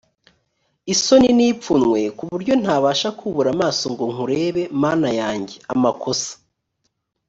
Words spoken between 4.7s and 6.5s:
mana yanjye amakosa